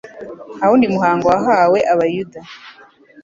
Nta 0.57 0.65
wundi 0.69 0.85
muhango 0.93 1.25
wahawe 1.31 1.79
abayuda 1.93 2.39